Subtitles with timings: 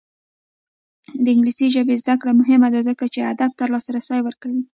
[1.23, 4.63] د انګلیسي ژبې زده کړه مهمه ده ځکه چې ادب ته لاسرسی ورکوي.